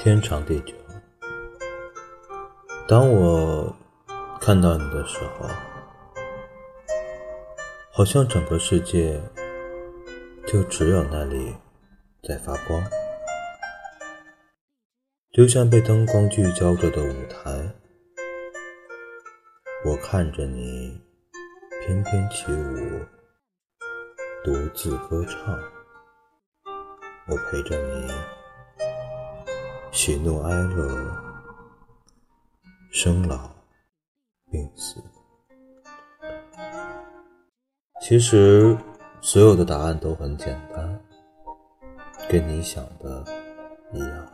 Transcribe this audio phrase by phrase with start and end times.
[0.00, 0.72] 天长地久。
[2.86, 3.76] 当我
[4.40, 5.48] 看到你的时候，
[7.92, 9.20] 好像整个世界
[10.46, 11.52] 就只有那里
[12.22, 12.80] 在发光，
[15.32, 17.74] 就像被灯光聚焦着的舞台。
[19.84, 20.96] 我看着你
[21.80, 23.04] 翩翩起舞，
[24.44, 25.58] 独自歌唱。
[27.26, 28.10] 我陪着你，
[30.00, 31.12] 喜怒哀乐，
[32.92, 33.50] 生老
[34.48, 35.02] 病死。
[38.00, 38.78] 其实，
[39.20, 41.00] 所有的答案都很简单，
[42.28, 43.24] 跟你想的
[43.92, 44.32] 一样。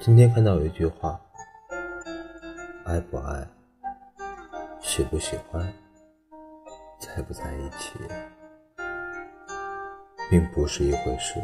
[0.00, 1.20] 今天看到有一句话
[2.88, 3.46] ：“爱不爱，
[4.80, 5.70] 喜不喜欢，
[6.98, 7.98] 在不在一起。”
[10.30, 11.38] 并不是一回事。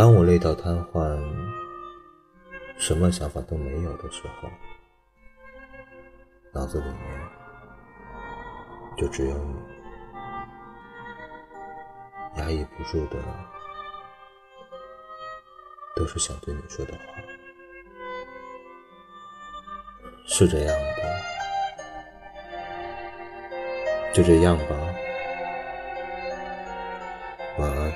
[0.00, 1.20] 当我累到瘫痪，
[2.78, 4.48] 什么想法都没有的时候，
[6.54, 7.28] 脑子里面
[8.96, 9.56] 就只有你，
[12.38, 13.18] 压抑不住的
[15.94, 17.00] 都是想对你说的话，
[20.24, 21.02] 是这样的，
[24.14, 24.64] 就这样吧。
[27.58, 27.92] 晚安。